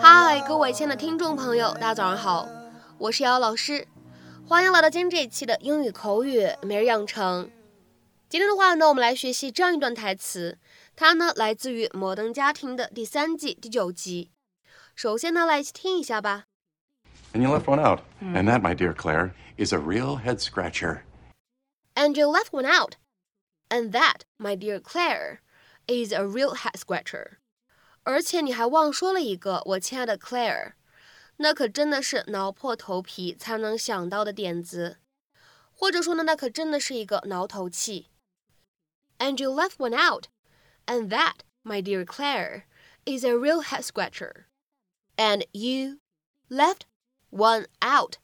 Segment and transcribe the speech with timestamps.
[0.00, 2.46] 嗨，各位亲爱的听众朋友，大家早上好，
[2.98, 3.88] 我是瑶瑶老师，
[4.46, 7.50] 欢迎来到今天这一期的英语口语每日养成。
[8.28, 10.56] 今天的话呢，我们来学习这样一段台词，
[10.94, 14.30] 它呢来自于《摩登家庭》的第三季第九集。
[14.94, 16.44] 首先呢，来一起听一下吧。
[17.32, 18.02] And you left one out.
[18.22, 21.00] And that, my dear Claire, is a real head scratcher.
[21.96, 22.92] And you left one out.
[23.70, 25.40] And that, my dear Claire,
[25.86, 27.38] is a real head scratcher。
[28.04, 30.72] 而且你还忘说了一个，我亲爱的 Claire，
[31.36, 34.98] 那可真的是挠破头皮才能想到的点子，
[35.72, 38.08] 或者说呢，那可真的是一个挠头器。
[39.18, 40.28] And you left one out,
[40.86, 42.64] and that, my dear Claire,
[43.04, 44.46] is a real head scratcher.
[45.16, 45.98] And you
[46.48, 46.86] left
[47.30, 48.16] one out,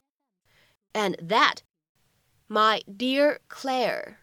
[0.94, 1.58] and that,
[2.48, 4.18] my dear Claire,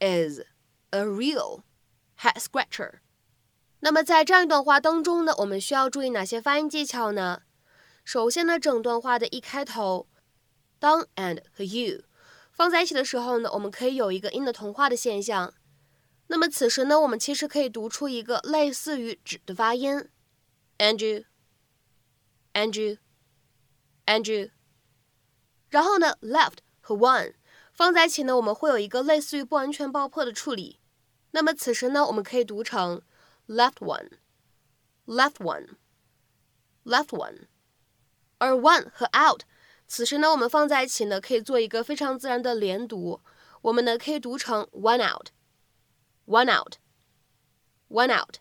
[0.00, 0.40] is.
[0.96, 1.62] A real
[2.20, 3.00] head scratcher.
[3.80, 7.42] 那么在这样一段话当中呢，我们需要注意哪些发音技巧呢？
[8.04, 10.08] 首先呢，整段话的一开头，
[10.78, 12.04] 当 and 和 you
[12.52, 15.52] 放在一起的时候呢，我们可以有一个音的同化的现象。
[16.28, 20.08] 那么此时呢，我们其实可以读出一个类似于指的发音
[20.78, 21.24] ，Andrew。
[22.54, 22.98] Andrew,
[24.06, 24.52] Andrew，
[25.70, 27.34] 然后呢，left 和 one
[27.72, 30.78] 放在一起呢，我们会有一个类似于不完全爆破的处理。
[31.33, 33.01] 那么此时呢，我们可以读成
[33.47, 34.09] left one,
[35.05, 35.75] left one,
[36.83, 37.47] left one。
[38.37, 39.43] 而 one 和 out，
[39.85, 43.21] 此时呢，我们放在一起呢，可以做一个非常自然的连读。
[43.61, 45.29] 我们呢可以读成 one out,
[46.25, 46.75] one out,
[47.89, 48.37] one out。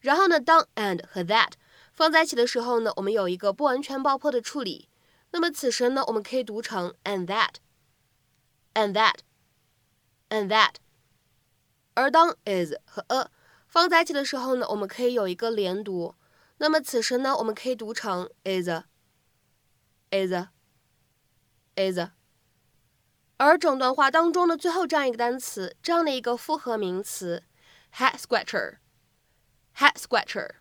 [0.00, 1.52] 然后呢，当 and 和 that
[1.92, 4.88] 放在一起的时候呢，我们有一个不完全爆破的处理。
[5.30, 10.74] 那么此时呢，我们可以读成 and that，and that，and that。
[11.95, 13.29] 而当 is 和 a
[13.67, 16.13] 放在一起的时候呢，我们可以有一个连读。
[16.57, 18.69] 那么此时呢，我们可以读成 is
[20.11, 20.39] is，is。
[23.37, 27.43] 而整段话当中的最后这样一个单词，这样的一个复合名词
[27.93, 30.51] head scratcher，head scratcher。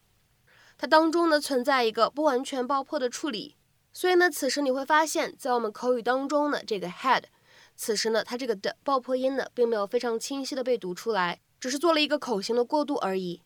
[0.77, 3.57] 它当中呢存在一个不完全爆破的处理，
[3.93, 7.27] 所以呢，此时你会发现在我们口语当中呢，这个 head，
[7.76, 13.42] 此时呢，它这个的爆破音呢，并没有非常清晰的被读出来，只是做了一个口型的过渡而已。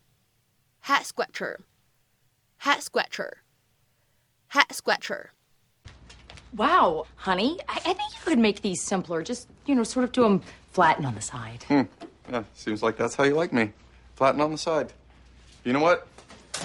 [0.85, 5.27] head scratcher，head scratcher，head scratcher。
[6.55, 9.23] Wow, honey, I, I think you could make these simpler.
[9.23, 10.41] Just, you know, sort of do them
[10.71, 11.65] flatten on the side.
[12.29, 13.73] Yeah, seems like that's how you like me.
[14.15, 14.93] Flatten on the side.
[15.63, 16.05] You know what?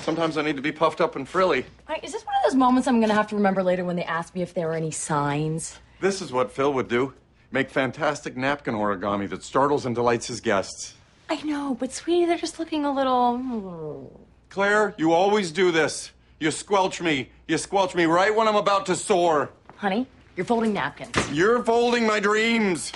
[0.02, 1.64] Sometimes I need to be puffed up and frilly.
[1.88, 3.96] Right, Is this one of those moments I'm going to have to remember later when
[3.96, 5.78] they ask me if there are any signs?
[6.00, 7.12] This is what Phil would do
[7.53, 10.95] make fantastic napkin origami that startles and delights his guests.
[11.29, 14.19] I know, but sweetie, they're just looking a little.
[14.49, 16.11] Claire, you always do this.
[16.39, 17.29] You squelch me.
[17.47, 19.51] You squelch me right when I'm about to soar.
[19.77, 21.15] Honey, you're folding napkins.
[21.31, 22.91] You're folding my dreams.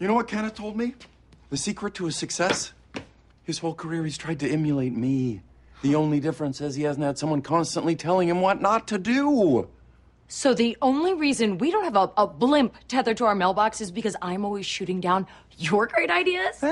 [0.00, 0.94] You know what Kenneth told me?
[1.50, 2.72] The secret to his success?
[3.44, 5.42] His whole career, he's tried to emulate me.
[5.82, 9.68] The only difference is he hasn't had someone constantly telling him what not to do.
[10.34, 13.90] So the only reason we don't have a, a blimp tethered to our mailbox is
[13.90, 15.26] because I'm always shooting down
[15.58, 16.64] your great ideas?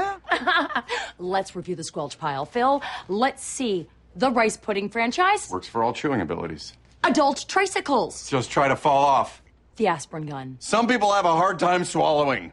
[1.18, 2.46] Let's review the squelch pile.
[2.46, 3.86] Phil, let's see.
[4.16, 6.72] The rice pudding franchise, Works for all chewing abilities.
[7.04, 9.42] adult tricycles, Just try to fall off.
[9.76, 10.56] the aspirin gun.
[10.58, 12.52] Some people have a hard time swallowing.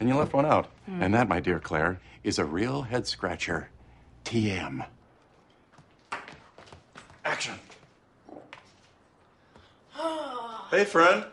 [0.00, 0.66] And you left one out.
[0.86, 1.00] Hmm.
[1.00, 3.68] And that, my dear Claire, is a real head scratcher.
[4.24, 4.84] TM.
[7.24, 7.54] Action.
[10.70, 11.24] hey, friend.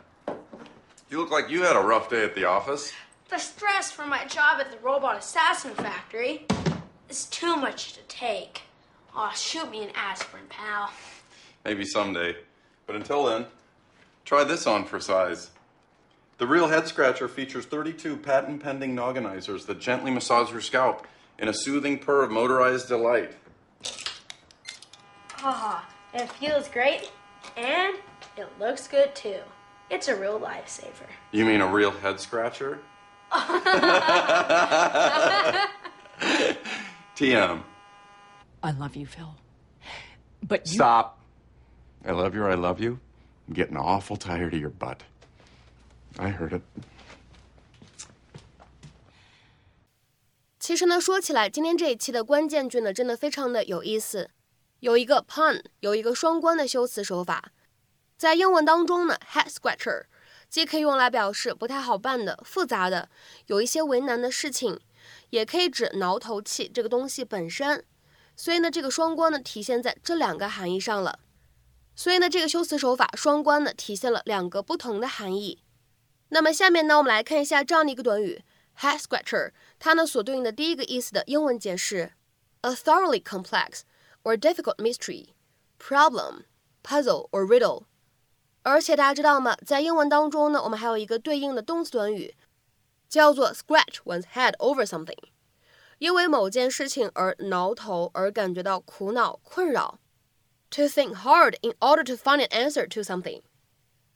[1.10, 2.94] You look like you had a rough day at the office.
[3.30, 6.46] The stress from my job at the robot assassin factory
[7.10, 8.62] is too much to take.
[9.16, 10.90] Aw, shoot me an aspirin, pal.
[11.66, 12.36] Maybe someday.
[12.88, 13.46] But until then,
[14.26, 15.52] try this on for size.
[16.38, 21.06] The Real Head Scratcher features 32 patent pending nogginizers that gently massage your scalp
[21.38, 23.34] in a soothing purr of motorized delight.
[25.44, 27.12] Ah, it feels great,
[27.58, 27.96] and
[28.37, 29.41] it looks good too.
[29.89, 31.07] It's a real lifesaver.
[31.33, 32.79] You mean a real head scratcher?
[37.17, 37.63] TM.
[38.63, 39.35] I love you, Phil.
[40.43, 40.75] But you.
[40.75, 41.19] Stop.
[42.05, 42.99] I love you or I love you.
[43.49, 45.05] I'm getting awful tired of your butt.
[46.19, 46.63] I heard it.
[50.59, 54.31] 其实呢，说起来，今天这一期的关键句呢，真的非常的有意思，
[54.81, 57.53] 有一个 pun，有一个双关的修辞手法。
[58.22, 60.04] 在英文当中呢，head scratcher
[60.48, 63.10] 既可以用来表示不太好办的、复杂的、
[63.48, 64.80] 有一些为难的事情，
[65.32, 67.84] 也可以指挠头器这个东西本身。
[68.36, 71.18] 所以呢，这个双关呢体现在这两个含义上了。
[71.96, 75.64] 所以呢，这个修辞手法双关呢体现了两个不同的含义。
[76.30, 78.44] 那么下面呢，我们来看一下这样的一个短语
[78.78, 82.12] head scratcher，它呢所对应的第一个意思的英文解释
[82.62, 83.80] ：a thoroughly complex
[84.22, 85.30] or difficult mystery,
[85.80, 86.44] problem,
[86.84, 87.86] puzzle or riddle。
[88.64, 89.56] 而且大家知道吗？
[89.66, 92.36] 在英文当中呢，我们还有一个对应的动词短语，
[93.10, 95.18] 叫做 scratch one's head over something，
[95.98, 100.00] 因为某件事情而挠头而感觉到苦恼困扰。
[100.72, 103.42] To think hard in order to find an answer to something。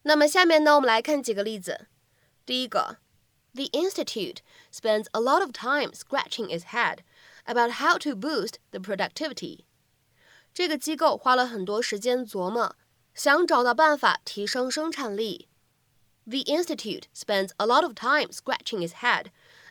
[0.04, 1.88] 那么下面呢，我们来看几个例子。
[2.46, 2.98] 第一个
[3.54, 4.38] ，The institute
[4.72, 7.00] spends a lot of time scratching its head
[7.46, 9.66] about how to boost the productivity。
[10.54, 12.76] 这个机构花了很多时间琢磨。
[13.15, 15.49] 想找到办法提升生产力。
[16.25, 19.27] The institute spends a lot of time scratching its head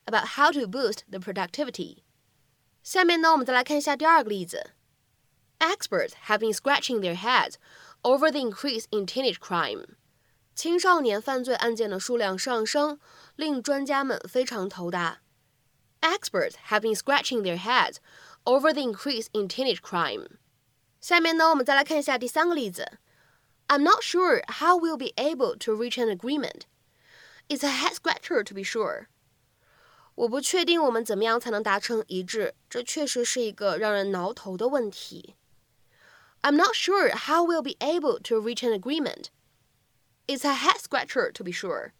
[0.05, 2.03] about how to boost the productivity.
[2.83, 4.71] 下面呢，我们再来看一下第二个例子。
[5.59, 7.55] Experts have been scratching their heads
[8.01, 9.95] over the increase in teenage crime.
[10.55, 12.99] 青少年犯罪案件的数量上升，
[13.35, 15.21] 令专家们非常头大。
[16.01, 17.97] Experts have been scratching their heads
[18.43, 20.27] over the increase in teenage crime.
[20.99, 22.99] 下面呢，我们再来看一下第三个例子。
[23.67, 26.63] I'm not sure how we'll be able to reach an agreement.
[27.47, 29.07] It's a head scratcher to be sure.
[30.15, 35.35] 我不确定我们怎么样才能达成一致，这确实是一个让人挠头的问题。
[36.41, 39.29] I'm not sure how we'll be able to reach an agreement.
[40.27, 41.91] It's a head scratcher to be sure.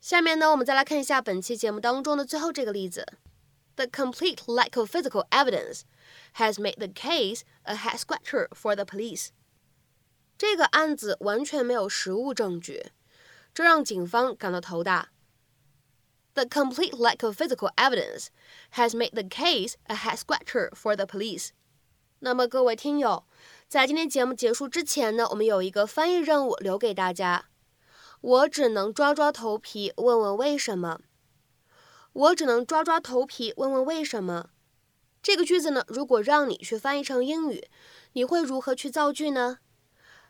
[0.00, 3.06] 下面呢，我们再来看一下本期节目当中的最后这个例子。
[3.76, 5.82] The complete lack of physical evidence
[6.34, 9.28] has made the case a head scratcher for the police.
[10.37, 12.91] 这个案子完全没有实物证据，
[13.53, 15.09] 这让警方感到头大。
[16.33, 18.27] The complete lack of physical evidence
[18.73, 21.51] has made the case a head scratcher for the police。
[22.19, 23.23] 那么各位听友，
[23.69, 27.45] 在今天节目结束之前呢，我们有一个翻译任务留给大家。
[28.19, 30.99] 我只能抓抓头皮问问为什么。
[32.11, 34.49] 我只能抓抓头皮问问为什么。
[35.21, 37.69] 这个句子呢，如果让你去翻译成英语，
[38.13, 39.59] 你会如何去造句呢？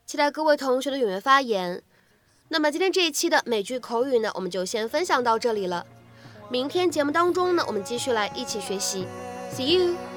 [0.05, 1.81] 期待各位同学的踊跃发言。
[2.49, 5.85] 那么今天这一期的美剧口语呢，我们就先分享到这里了。
[6.49, 9.07] 明天节目当中呢，我们继续来一起学习。
[9.51, 10.14] See you。